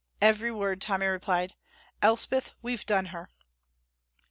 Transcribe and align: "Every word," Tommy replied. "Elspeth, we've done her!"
"Every 0.19 0.51
word," 0.51 0.81
Tommy 0.81 1.05
replied. 1.05 1.53
"Elspeth, 2.01 2.49
we've 2.63 2.87
done 2.87 3.05
her!" 3.13 3.29